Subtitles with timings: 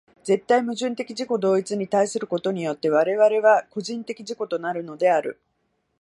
[0.23, 5.39] 絶対矛盾的自己同一に対することによって我々は個人的自己となるのである。